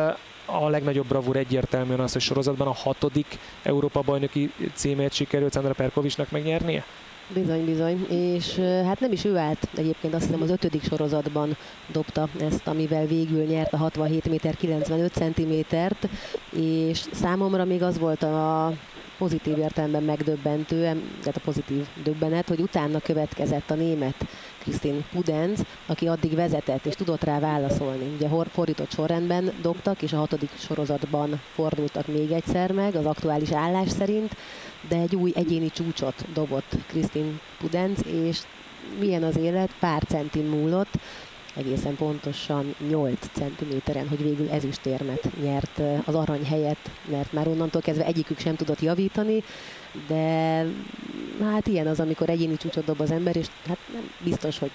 [0.46, 6.32] a legnagyobb bravúr egyértelműen az, hogy sorozatban a hatodik Európa bajnoki címét sikerült Sandra Perkovicsnak
[6.32, 6.86] megnyernie?
[7.34, 8.06] Bizony, bizony.
[8.10, 11.58] És hát nem is ő állt egyébként, azt hiszem az ötödik sorozatban
[11.92, 16.08] dobta ezt, amivel végül nyert a 67 méter 95 centimétert,
[16.52, 18.74] és számomra még az volt a
[19.18, 20.82] pozitív értelemben megdöbbentő,
[21.20, 24.16] tehát a pozitív döbbenet, hogy utána következett a német
[24.58, 28.16] Krisztin Pudenz, aki addig vezetett és tudott rá válaszolni.
[28.16, 33.90] Ugye fordított sorrendben dobtak, és a hatodik sorozatban fordultak még egyszer meg, az aktuális állás
[33.90, 34.36] szerint,
[34.88, 38.40] de egy új egyéni csúcsot dobott Krisztin Pudenz, és
[39.00, 40.94] milyen az élet, pár centin múlott,
[41.56, 48.06] egészen pontosan 8 centiméteren, hogy végül ezüstérmet nyert az arany helyett, mert már onnantól kezdve
[48.06, 49.44] egyikük sem tudott javítani,
[50.08, 50.66] de
[51.42, 54.72] hát ilyen az, amikor egyéni csúcsot dob az ember, és hát nem biztos, hogy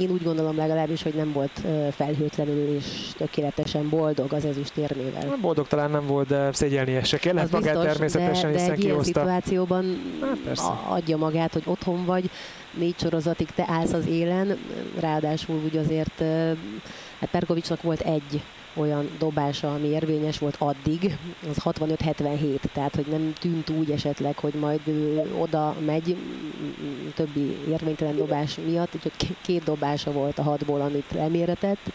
[0.00, 2.84] én úgy gondolom legalábbis, hogy nem volt felhőtlenül és
[3.16, 5.36] tökéletesen boldog az ezüstérmével.
[5.40, 8.74] Boldog talán nem volt, de szégyelnie se kellett hát magát biztos, természetesen, de, de hiszen
[8.74, 12.30] egy ilyen szituációban hát adja magát, hogy otthon vagy,
[12.74, 14.58] négy sorozatig te állsz az élen,
[15.00, 16.22] ráadásul úgy azért
[17.20, 18.42] hát Perkovicsnak volt egy
[18.78, 24.54] olyan dobása, ami érvényes volt addig, az 65-77, tehát hogy nem tűnt úgy esetleg, hogy
[24.54, 24.80] majd
[25.38, 26.16] oda megy
[27.14, 31.92] többi érvénytelen dobás miatt, úgyhogy két dobása volt a hatból, amit leméretett,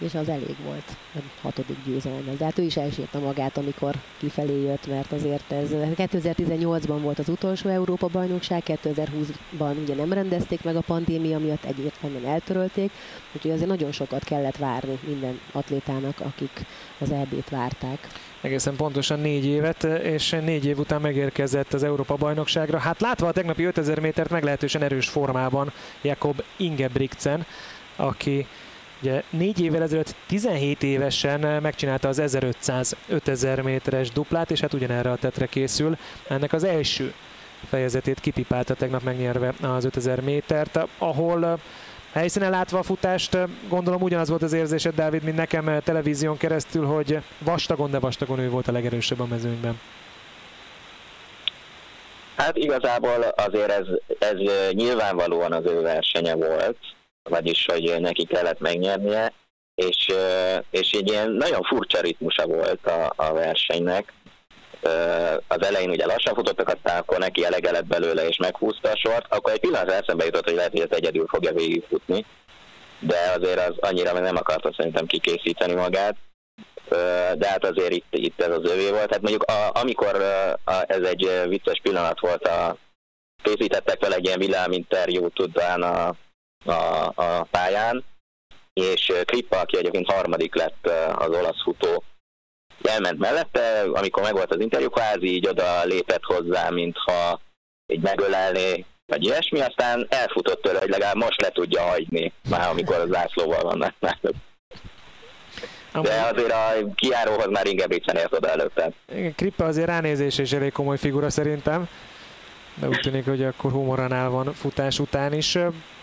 [0.00, 2.36] és az elég volt a hatodik győzelem.
[2.38, 7.28] De hát ő is elsírta magát, amikor kifelé jött, mert azért ez 2018-ban volt az
[7.28, 12.90] utolsó Európa-bajnokság, 2020-ban ugye nem rendezték meg a pandémia miatt, egyértelműen eltörölték,
[13.32, 16.66] úgyhogy azért nagyon sokat kellett várni minden atlétának, akik
[16.98, 18.08] az EB-t várták
[18.40, 22.78] egészen pontosan négy évet, és négy év után megérkezett az Európa-bajnokságra.
[22.78, 27.46] Hát látva a tegnapi 5000 métert meglehetősen erős formában Jakob Ingebrigtsen,
[27.96, 28.46] aki
[29.02, 35.16] Ugye négy évvel ezelőtt 17 évesen megcsinálta az 1500-5000 méteres duplát, és hát ugyanerre a
[35.16, 35.96] tetre készül.
[36.28, 37.14] Ennek az első
[37.68, 41.58] fejezetét kipipálta tegnap megnyerve az 5000 métert, ahol
[42.12, 47.18] helyszínen látva a futást, gondolom ugyanaz volt az érzésed, Dávid, mint nekem televízión keresztül, hogy
[47.38, 49.80] vastagon, de vastagon ő volt a legerősebb a mezőnyben.
[52.36, 53.86] Hát igazából azért ez,
[54.18, 54.36] ez
[54.70, 56.76] nyilvánvalóan az ő versenye volt,
[57.22, 59.32] vagyis hogy neki kellett megnyernie,
[59.74, 60.06] és,
[60.70, 64.12] és egy ilyen nagyon furcsa ritmusa volt a, a versenynek.
[65.48, 69.26] Az elején ugye lassan futottak, aztán akkor neki elege lett belőle, és meghúzta a sort,
[69.28, 72.26] akkor egy pillanat eszembe jutott, hogy lehet, hogy ez egyedül fogja végigfutni,
[73.00, 76.16] de azért az annyira nem akarta szerintem kikészíteni magát.
[77.34, 79.10] De hát azért itt, itt ez az övé volt.
[79.10, 80.22] Hát mondjuk a, amikor
[80.64, 82.76] a, ez egy vicces pillanat volt, a,
[83.42, 86.14] készítettek vele egy ilyen villáminterjút utána a,
[86.64, 88.04] a pályán,
[88.72, 92.02] és Krippa, aki egyébként harmadik lett az olasz futó,
[92.82, 97.40] elment mellette, amikor megvolt az interjú, kvázi így oda lépett hozzá, mintha
[97.86, 102.96] így megölelné, vagy ilyesmi, aztán elfutott tőle, hogy legalább most le tudja hagyni, már amikor
[102.96, 104.18] az zászlóval vannak már.
[105.92, 108.90] De azért a kiáróhoz már Ingebrigtsen ért oda előtte.
[109.12, 111.88] Igen, Krippa azért ránézés és elég komoly figura szerintem,
[112.74, 115.58] de úgy tűnik, hogy akkor humoranál van futás után is.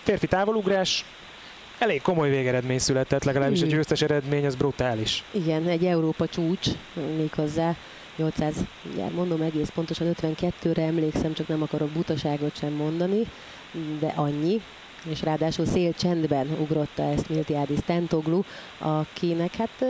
[0.08, 1.06] Férfi távolugrás,
[1.78, 5.24] elég komoly végeredmény született, legalábbis egy győztes eredmény, az brutális.
[5.32, 6.67] Igen, egy Európa csúcs
[7.17, 7.76] méghozzá.
[8.15, 13.22] 800, mindjárt mondom egész pontosan 52-re emlékszem, csak nem akarok butaságot sem mondani,
[14.00, 14.62] de annyi
[15.10, 18.41] és ráadásul szél csendben ugrotta ezt Miltiádis Tentoglu,
[18.78, 19.82] akinek hát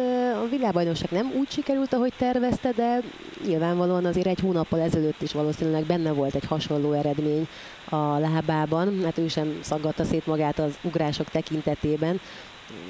[0.43, 3.01] a világbajnokság nem úgy sikerült, ahogy tervezte, de
[3.45, 7.47] nyilvánvalóan azért egy hónappal ezelőtt is valószínűleg benne volt egy hasonló eredmény
[7.89, 12.19] a lábában, hát ő sem szaggatta szét magát az ugrások tekintetében,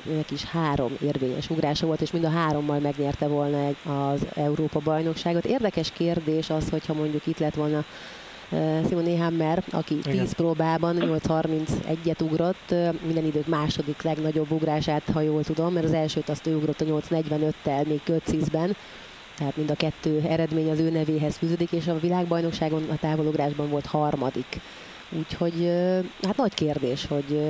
[0.09, 5.45] őnek is három érvényes ugrása volt, és mind a hárommal megnyerte volna az Európa bajnokságot.
[5.45, 7.83] Érdekes kérdés az, hogyha mondjuk itt lett volna
[8.87, 10.27] Simone Hammer, aki 10 Igen.
[10.35, 16.47] próbában 8.31-et ugrott, minden idők második legnagyobb ugrását, ha jól tudom, mert az elsőt azt
[16.47, 18.75] ő ugrott a 8.45-tel még Götzisben,
[19.37, 23.85] tehát mind a kettő eredmény az ő nevéhez fűződik, és a világbajnokságon a távolugrásban volt
[23.85, 24.59] harmadik.
[25.09, 25.71] Úgyhogy
[26.21, 27.41] hát nagy kérdés, hogy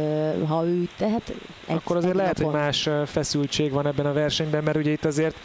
[0.47, 1.33] ha ő tehet...
[1.67, 2.53] Akkor azért lehet, napon...
[2.53, 5.35] hogy más feszültség van ebben a versenyben, mert ugye itt azért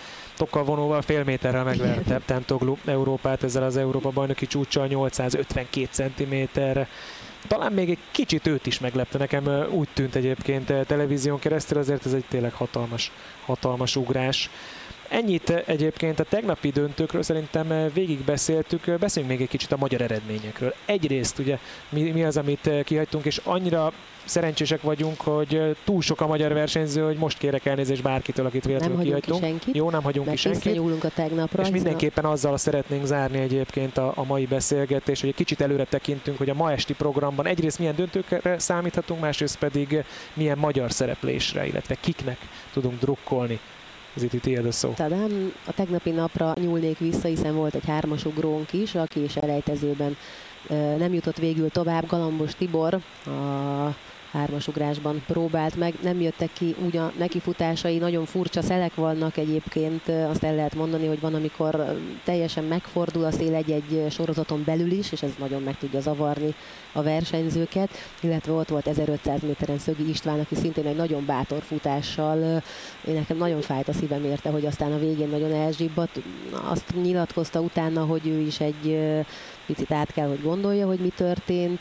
[0.43, 6.61] tokkal vonóval fél méterrel megverte Tentoglu Európát ezzel az Európa bajnoki csúccsal 852 cm.
[7.49, 12.13] Talán még egy kicsit őt is meglepte, nekem úgy tűnt egyébként televízión keresztül, azért ez
[12.13, 13.13] egy tényleg hatalmas,
[13.45, 14.51] hatalmas ugrás.
[15.13, 20.75] Ennyit egyébként a tegnapi döntőkről szerintem végigbeszéltük, beszéljünk még egy kicsit a magyar eredményekről.
[20.85, 23.93] Egyrészt ugye mi, mi az, amit kihagytunk, és annyira
[24.25, 29.03] szerencsések vagyunk, hogy túl sok a magyar versenyző, hogy most kérek elnézést bárkitől, akit véletlenül
[29.03, 29.59] kihagytunk.
[29.59, 31.05] Ki Jó, nem hagyunk ki senkit.
[31.05, 31.63] a tegnapra.
[31.63, 36.39] És mindenképpen azzal szeretnénk zárni egyébként a, a mai beszélgetés, hogy egy kicsit előre tekintünk,
[36.39, 41.97] hogy a ma esti programban egyrészt milyen döntőkre számíthatunk, másrészt pedig milyen magyar szereplésre, illetve
[42.01, 42.39] kiknek
[42.73, 43.61] tudunk drukkolni
[44.15, 44.93] Ziti, tiéd a szó.
[44.97, 50.17] Talán a tegnapi napra nyúlnék vissza, hiszen volt egy hármas ugrónk is, aki is elejtezőben
[50.99, 52.07] nem jutott végül tovább.
[52.07, 52.95] Galambos Tibor,
[53.27, 53.95] a
[54.33, 60.43] hármasugrásban próbált meg, nem jöttek ki úgy a nekifutásai, nagyon furcsa szelek vannak egyébként, azt
[60.43, 65.23] el lehet mondani, hogy van, amikor teljesen megfordul a szél egy-egy sorozaton belül is, és
[65.23, 66.55] ez nagyon meg tudja zavarni
[66.93, 67.91] a versenyzőket,
[68.21, 72.63] illetve ott volt 1500 méteren Szögi István, aki szintén egy nagyon bátor futással,
[73.07, 76.23] én nekem nagyon fájt a szívem érte, hogy aztán a végén nagyon elzsibbat,
[76.71, 78.99] azt nyilatkozta utána, hogy ő is egy
[79.75, 81.81] picit át kell, hogy gondolja, hogy mi történt,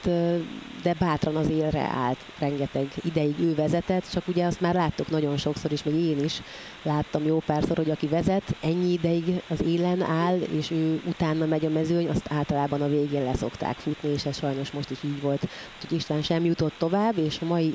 [0.83, 5.37] de bátran az élre állt, rengeteg ideig ő vezetett, csak ugye azt már láttuk nagyon
[5.37, 6.41] sokszor is, meg én is
[6.83, 11.65] láttam jó párszor, hogy aki vezet, ennyi ideig az élen áll, és ő utána megy
[11.65, 15.47] a mezőny, azt általában a végén leszokták futni, és ez sajnos most is így volt.
[15.75, 17.73] Úgyhogy István sem jutott tovább, és a mai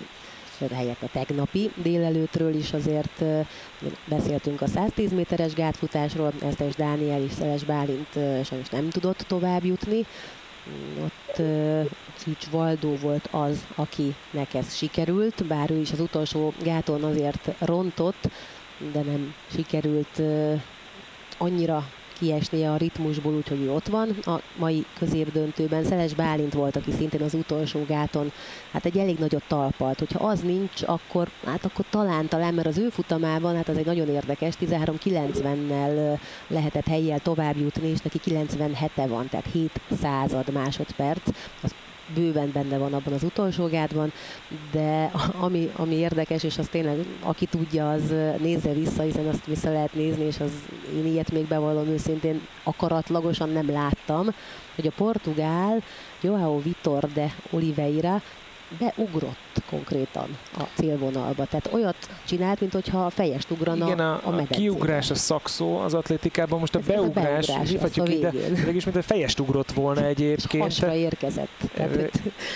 [0.72, 3.22] helyett a tegnapi délelőttről is azért
[4.04, 8.12] beszéltünk a 110 méteres gátfutásról, Esztes Dániel és Szeles Bálint
[8.44, 10.06] sajnos nem tudott tovább jutni.
[11.04, 11.46] Ott ott
[12.16, 18.30] Szűcs Valdó volt az, akinek ez sikerült, bár ő is az utolsó gáton azért rontott,
[18.92, 20.22] de nem sikerült
[21.38, 24.08] annyira kiesni a ritmusból, úgyhogy ő ott van.
[24.22, 28.32] A mai középdöntőben Szeles Bálint volt, aki szintén az utolsó gáton,
[28.72, 29.98] hát egy elég nagyot talpalt.
[29.98, 33.86] Hogyha az nincs, akkor, hát akkor talán, talán, mert az ő futamában, hát az egy
[33.86, 41.28] nagyon érdekes, 13-90-nel lehetett helyjel tovább jutni, és neki 97-e van, tehát 7 század másodperc.
[41.62, 41.74] Az
[42.14, 44.12] bőven benne van abban az utolsó gádban,
[44.72, 49.72] de ami, ami érdekes, és az tényleg, aki tudja, az nézze vissza, hiszen azt vissza
[49.72, 50.52] lehet nézni, és az,
[50.96, 54.34] én ilyet még bevallom őszintén akaratlagosan nem láttam,
[54.74, 55.82] hogy a portugál
[56.20, 58.22] Joao Vitor de Oliveira
[58.78, 61.44] beugrott konkrétan a célvonalba.
[61.44, 65.94] Tehát olyat csinált, mint hogyha fejest ugrana Igen, a, a, a kiugrás a szakszó az
[65.94, 68.32] atlétikában, most a Ez beugrás, a beugrás ide,
[68.64, 70.62] mégis mint a fejest ugrott volna egyébként.
[70.62, 71.70] Hasra érkezett.
[71.74, 72.10] Tehát,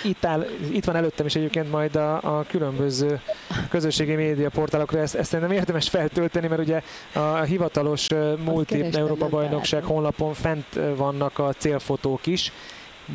[0.05, 3.21] itt, áll, itt van előttem is egyébként majd a, a különböző
[3.69, 8.07] közösségi média portálokra, ezt, ezt nem érdemes feltölteni, mert ugye a hivatalos
[8.45, 12.53] multi Európa bajnokság honlapon fent vannak a célfotók is,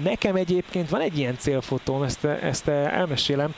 [0.03, 3.55] Nekem egyébként van egy ilyen célfotóm, ezt, ezt elmesélem,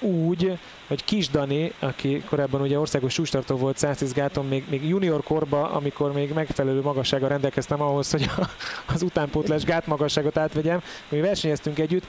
[0.00, 5.22] úgy, hogy Kis Dani, aki korábban ugye országos sústartó volt 110 gáton, még, még junior
[5.22, 8.48] korba, amikor még megfelelő magassága rendelkeztem ahhoz, hogy a,
[8.92, 12.04] az utánpótlás gátmagasságot átvegyem, mi versenyeztünk együtt,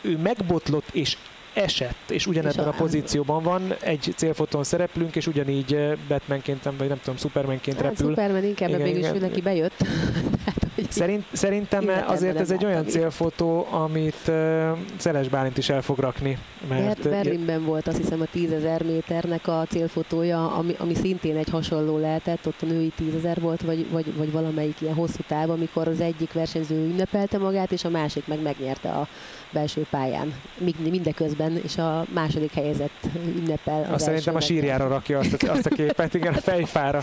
[0.00, 1.16] ő megbotlott és
[1.52, 7.16] esett, és ugyanebben a pozícióban van, egy célfotón szereplünk, és ugyanígy Batmanként, vagy nem tudom,
[7.16, 8.08] Supermanként hát, repül.
[8.08, 9.16] Superman inkább igen, mégis igen.
[9.16, 9.76] neki bejött.
[10.88, 16.38] Szerint, szerintem azért ez egy olyan célfotó, amit uh, Szeles Bálint is el fog rakni.
[16.68, 21.48] Mert Ber- Berlinben volt azt hiszem a 10.000 méternek a célfotója, ami, ami szintén egy
[21.48, 25.88] hasonló lehetett, ott a női 10.000 volt, vagy, vagy, vagy valamelyik ilyen hosszú táv, amikor
[25.88, 29.08] az egyik versenyző ünnepelte magát, és a másik meg megnyerte a
[29.50, 30.34] belső pályán,
[30.78, 33.88] mindeközben, és a második helyezett ünnepel.
[33.92, 37.00] Azt szerintem a sírjára rakja azt a, azt a képet, igen, a fejfára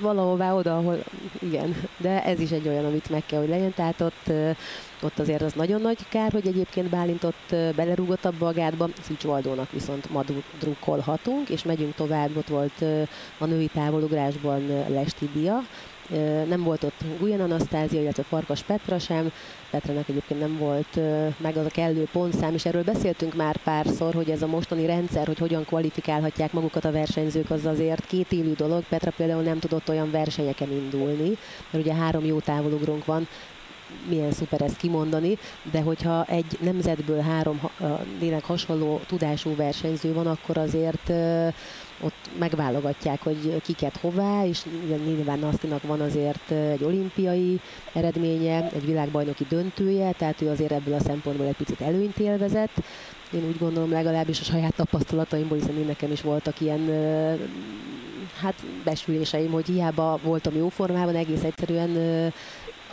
[0.00, 1.04] valahová oda, ahol
[1.38, 4.32] igen, de ez is egy olyan, amit meg kell, hogy legyen, tehát ott,
[5.02, 9.22] ott azért az nagyon nagy kár, hogy egyébként Bálint ott belerúgott abba a gátba, Szűcs
[9.22, 10.24] Valdónak viszont ma
[10.58, 12.84] drukkolhatunk, és megyünk tovább, ott volt
[13.38, 15.62] a női távolugrásban Lesti Dia,
[16.48, 19.32] nem volt ott Guyan Anasztázia, illetve Farkas Petra sem.
[19.70, 20.98] Petranak egyébként nem volt
[21.36, 25.26] meg az a kellő pontszám, és erről beszéltünk már párszor, hogy ez a mostani rendszer,
[25.26, 28.84] hogy hogyan kvalifikálhatják magukat a versenyzők, az azért két élő dolog.
[28.88, 31.36] Petra például nem tudott olyan versenyeken indulni,
[31.70, 33.28] mert ugye három jó távolugrónk van,
[34.08, 35.38] milyen szuper ezt kimondani,
[35.70, 37.60] de hogyha egy nemzetből három
[38.20, 41.12] lélek hasonló tudású versenyző van, akkor azért
[42.00, 44.62] ott megválogatják, hogy kiket hová, és
[45.04, 47.60] nyilván Nasztinak van azért egy olimpiai
[47.92, 52.82] eredménye, egy világbajnoki döntője, tehát ő azért ebből a szempontból egy picit előnyt élvezett.
[53.34, 56.90] Én úgy gondolom legalábbis a saját tapasztalataimból, hiszen én nekem is voltak ilyen
[58.40, 61.90] hát besüléseim, hogy hiába voltam jó formában, egész egyszerűen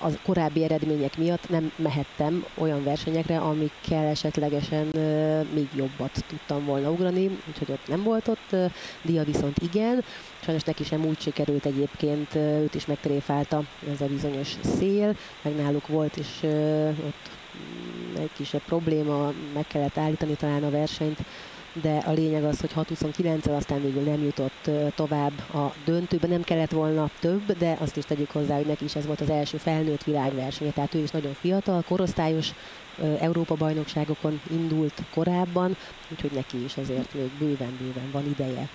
[0.02, 4.86] a korábbi eredmények miatt nem mehettem olyan versenyekre, amikkel esetlegesen
[5.54, 8.56] még jobbat tudtam volna ugrani, úgyhogy ott nem volt ott,
[9.02, 10.04] Dia viszont igen.
[10.40, 15.88] Sajnos neki sem úgy sikerült egyébként, őt is megtréfálta ez a bizonyos szél, meg náluk
[15.88, 16.44] volt is
[17.06, 17.30] ott
[18.18, 21.20] egy kisebb probléma, meg kellett állítani talán a versenyt,
[21.74, 26.72] de a lényeg az, hogy 6-29-el aztán végül nem jutott tovább a döntőbe, nem kellett
[26.72, 30.04] volna több, de azt is tegyük hozzá, hogy neki is ez volt az első felnőtt
[30.04, 32.54] világversenye, tehát ő is nagyon fiatal, korosztályos
[33.20, 35.78] Európa-bajnokságokon indult korábban,
[36.12, 38.70] úgyhogy neki is azért még bőven-bőven van ideje.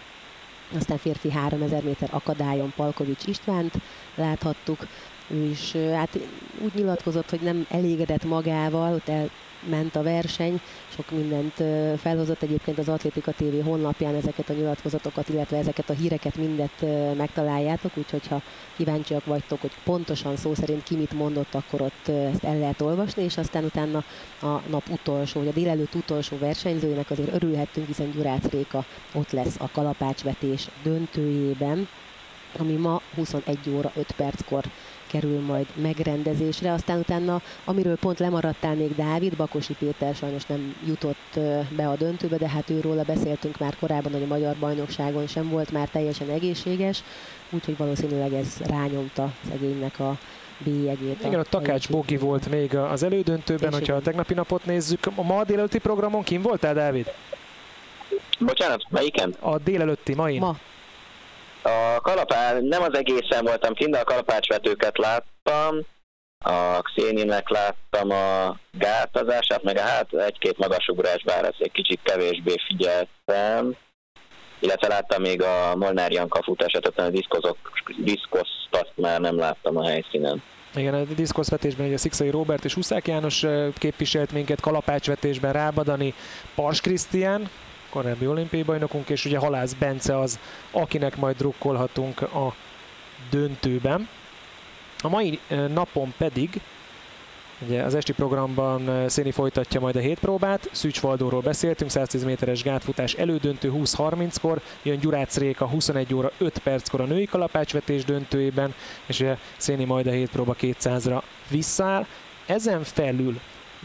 [0.77, 3.75] Aztán férfi 3000 méter akadályon Palkovics Istvánt
[4.15, 4.87] láthattuk,
[5.29, 6.19] ő is hát
[6.59, 9.31] úgy nyilatkozott, hogy nem elégedett magával, ott el
[9.69, 11.55] ment a verseny, sok mindent
[12.01, 12.43] felhozott.
[12.43, 16.85] Egyébként az Atlétika TV honlapján ezeket a nyilatkozatokat, illetve ezeket a híreket mindet
[17.17, 18.43] megtaláljátok, úgyhogy ha
[18.77, 23.23] kíváncsiak vagytok, hogy pontosan szó szerint ki mit mondott, akkor ott ezt el lehet olvasni,
[23.23, 24.05] és aztán utána
[24.43, 28.85] a nap utolsó, vagy a délelőtt utolsó versenyzőjének azért örülhettünk, hiszen Gyurácz Réka
[29.15, 31.89] ott lesz a kalapácsvetés döntőjében,
[32.59, 34.65] ami ma 21 óra 5 perckor
[35.15, 36.73] kerül majd megrendezésre.
[36.73, 41.39] Aztán utána, amiről pont lemaradtál még Dávid, Bakosi Péter sajnos nem jutott
[41.77, 45.73] be a döntőbe, de hát őróla beszéltünk már korábban, hogy a magyar bajnokságon sem volt
[45.73, 47.03] már teljesen egészséges,
[47.51, 50.19] úgyhogy valószínűleg ez rányomta szegénynek a
[50.59, 51.25] bélyegét.
[51.25, 55.07] Igen, a Takács Bogi volt még az elődöntőben, És hogyha a tegnapi napot nézzük.
[55.15, 57.13] A ma délelőtti programon kim voltál, Dávid?
[58.39, 59.35] Bocsánat, melyiken?
[59.41, 60.39] A délelőtti, mai.
[60.39, 60.57] Ma.
[61.67, 65.79] A kalapá, nem az egészen voltam kint, de a kalapácsvetőket láttam.
[66.45, 72.55] a Xéninek láttam a gátazását, meg a hát egy-két magasugrás, bár ezt egy kicsit kevésbé
[72.67, 73.77] figyeltem,
[74.59, 77.11] illetve láttam még a Molnár Janka futását, a
[77.99, 80.43] diszkoszt azt már nem láttam a helyszínen.
[80.75, 83.45] Igen, a diszkoszvetésben a Szikszai Robert és Huszák János
[83.79, 86.15] képviselt minket, kalapácsvetésben Rábadani,
[86.55, 87.49] Pars Krisztián,
[87.95, 90.39] korábbi olimpiai bajnokunk, és ugye Halász Bence az,
[90.71, 92.55] akinek majd drukkolhatunk a
[93.31, 94.09] döntőben.
[95.03, 96.61] A mai napon pedig
[97.67, 102.63] Ugye az esti programban Széni folytatja majd a hét próbát, Szűcs Valdóról beszéltünk, 110 méteres
[102.63, 108.75] gátfutás elődöntő 20-30-kor, jön Gyurác Réka 21 óra 5 perckor a női kalapácsvetés döntőjében,
[109.07, 112.07] és ugye Széni majd a hét próba 200-ra visszaáll.
[112.47, 113.41] Ezen felül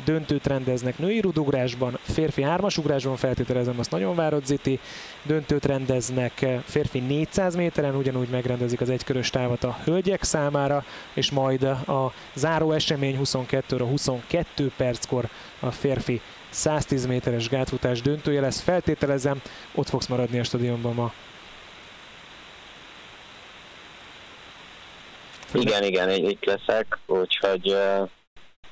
[0.06, 4.80] döntőt rendeznek női rudugrásban, férfi hármasugrásban, feltételezem, azt nagyon várod Ziti,
[5.24, 10.84] döntőt rendeznek férfi 400 méteren, ugyanúgy megrendezik az egykörös távot a hölgyek számára,
[11.14, 15.30] és majd a záró esemény 22 22 perckor
[15.60, 18.62] a férfi 110 méteres gátfutás döntője lesz.
[18.62, 19.42] Feltételezem,
[19.76, 21.14] ott fogsz maradni a stadionban ma.
[25.54, 27.76] Igen, igen, itt leszek, úgyhogy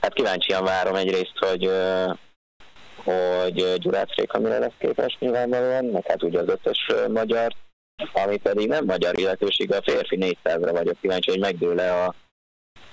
[0.08, 1.72] hát kíváncsian várom egyrészt, hogy
[3.04, 7.54] hogy Gyurác Réka mire lesz képes nyilvánvalóan, meg hát ugye az ötös magyar,
[8.14, 12.14] ami pedig nem magyar illetőség, a férfi 400-ra vagyok kíváncsi, hogy megdőle a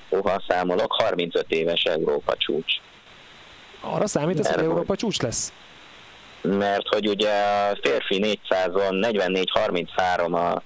[0.08, 2.72] Oha számolok, 35 éves Európa csúcs.
[3.80, 5.52] Arra számít, hogy Európa csúcs lesz?
[6.42, 9.06] Mert hogy ugye a férfi 400-on
[9.96, 10.62] 44-33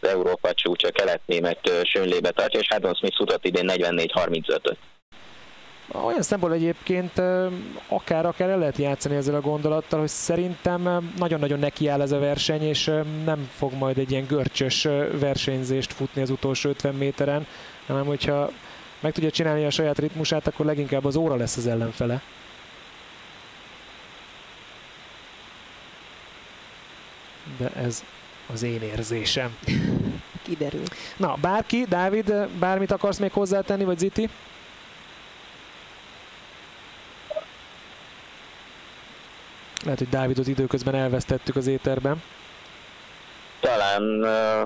[0.00, 4.78] az Európa csúcs a kelet-német sönlébe tartja, és Haddon Smith futott idén 44-35-öt.
[5.88, 7.22] Olyan szempontból egyébként
[7.88, 12.62] akár, akár el lehet játszani ezzel a gondolattal, hogy szerintem nagyon-nagyon nekiáll ez a verseny,
[12.62, 12.84] és
[13.24, 14.82] nem fog majd egy ilyen görcsös
[15.18, 17.46] versenyzést futni az utolsó 50 méteren,
[17.86, 18.50] hanem hogyha
[19.00, 22.22] meg tudja csinálni a saját ritmusát, akkor leginkább az óra lesz az ellenfele.
[27.58, 28.04] De ez
[28.52, 29.56] az én érzésem.
[30.42, 30.82] Kiderül.
[31.16, 34.28] Na, bárki, Dávid, bármit akarsz még hozzátenni, vagy Ziti?
[39.82, 42.22] Lehet, hogy Dávidot időközben elvesztettük az éterben.
[43.60, 44.02] Talán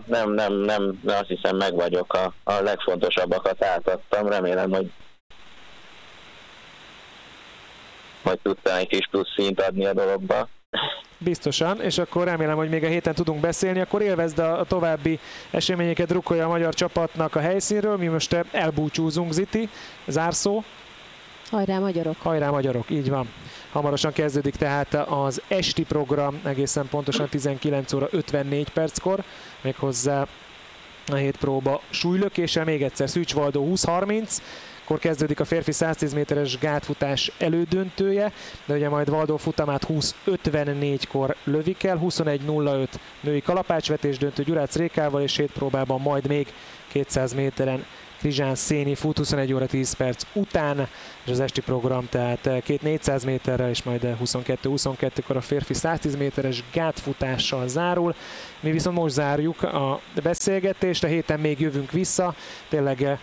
[0.06, 4.90] nem, nem, nem, azt hiszem meg vagyok, a, a legfontosabbakat átadtam, remélem, hogy
[8.22, 10.48] hogy tudtam egy kis plusz szint adni a dologba.
[11.18, 15.18] Biztosan, és akkor remélem, hogy még a héten tudunk beszélni, akkor élvezd a további
[15.50, 19.68] eseményeket, drukkolja a magyar csapatnak a helyszínről, mi most elbúcsúzunk, Ziti,
[20.06, 20.62] zárszó.
[21.50, 22.16] Hajrá magyarok!
[22.18, 23.28] Hajrá magyarok, így van.
[23.76, 29.24] Hamarosan kezdődik tehát az esti program, egészen pontosan 19 óra 54 perckor,
[29.62, 30.26] méghozzá
[31.06, 34.38] a hét próba súlylökése, még egyszer Szűcs Valdó 20-30,
[34.84, 38.32] akkor kezdődik a férfi 110 méteres gátfutás elődöntője,
[38.64, 42.88] de ugye majd Valdó futamát 20-54-kor lövik el, 21-05
[43.20, 46.52] női kalapácsvetés döntő Gyurác Rékával, és hét próbában majd még
[46.88, 47.84] 200 méteren
[48.18, 50.88] Krizsán Széni fut 21 óra 10 perc után,
[51.24, 56.62] és az esti program tehát két 400 méterrel, és majd 22-22-kor a férfi 110 méteres
[56.72, 58.14] gátfutással zárul.
[58.60, 62.34] Mi viszont most zárjuk a beszélgetést, a héten még jövünk vissza,
[62.68, 63.18] tényleg eh,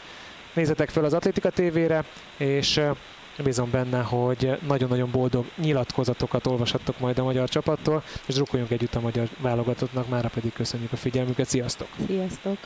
[0.53, 2.05] nézzetek fel az Atlétika tévére,
[2.37, 2.91] és eh,
[3.43, 8.99] Bízom benne, hogy nagyon-nagyon boldog nyilatkozatokat olvashattok majd a magyar csapattól, és drukkoljunk együtt a
[8.99, 11.47] magyar válogatottnak, mára pedig köszönjük a figyelmüket.
[11.47, 11.87] Sziasztok!
[12.07, 12.57] Sziasztok!